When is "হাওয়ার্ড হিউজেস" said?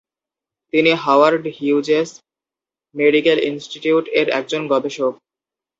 1.03-2.09